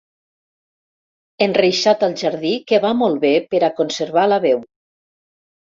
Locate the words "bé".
3.29-3.35